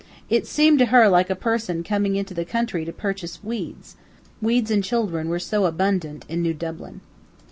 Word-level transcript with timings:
It 0.31 0.47
seemed 0.47 0.79
to 0.79 0.87
her 0.87 1.07
like 1.07 1.29
a 1.29 1.35
person 1.35 1.83
coming 1.83 2.15
into 2.15 2.33
the 2.33 2.43
country 2.43 2.85
to 2.85 2.91
purchase 2.91 3.43
weeds. 3.43 3.97
Weeds 4.41 4.71
and 4.71 4.83
children 4.83 5.29
were 5.29 5.37
so 5.37 5.65
abundant 5.65 6.25
in 6.27 6.41
New 6.41 6.55
Dublin. 6.55 7.01